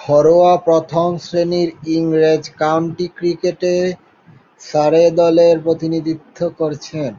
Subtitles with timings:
[0.00, 3.74] ঘরোয়া প্রথম-শ্রেণীর ইংরেজ কাউন্টি ক্রিকেটে
[4.62, 7.10] সারে দলের প্রতিনিধিত্ব করছেন।